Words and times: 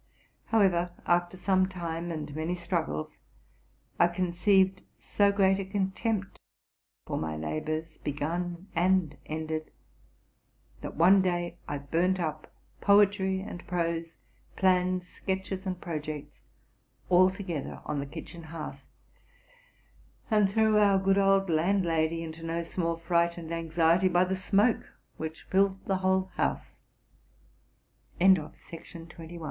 However, 0.45 0.89
after 1.05 1.37
some 1.37 1.67
time 1.69 2.11
and 2.11 2.35
many 2.35 2.55
struggles, 2.55 3.19
I 3.99 4.07
conceived 4.07 4.81
so 4.97 5.31
great 5.31 5.59
a 5.59 5.63
contempt 5.65 6.39
for 7.05 7.19
my 7.19 7.37
labors, 7.37 7.99
heoun 8.03 8.65
and 8.73 9.15
ended, 9.27 9.69
that 10.81 10.95
one 10.95 11.21
"day 11.21 11.57
I 11.67 11.77
burnt 11.77 12.19
up 12.19 12.51
poetry 12.81 13.41
and 13.41 13.63
prose. 13.67 14.17
plans, 14.55 15.07
sketches, 15.07 15.67
and 15.67 15.79
projects, 15.79 16.39
all 17.07 17.29
together 17.29 17.81
on 17.85 17.99
the 17.99 18.07
kitchen 18.07 18.41
hearth, 18.45 18.87
and 20.31 20.49
threw 20.49 20.79
our 20.79 20.97
good 20.97 21.19
old 21.19 21.47
landlady 21.47 22.23
into 22.23 22.41
no 22.41 22.63
small 22.63 22.97
fright 22.97 23.37
and 23.37 23.51
anxiety 23.51 24.07
by 24.07 24.23
the 24.23 24.35
smoke 24.35 24.93
whicli 25.19 25.43
filled 25.47 25.77
t 29.27 29.39